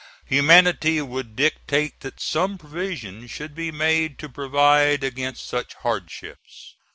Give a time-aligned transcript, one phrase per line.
[0.25, 6.73] Humanity would dictate that some provision should be made to provide against such hardships.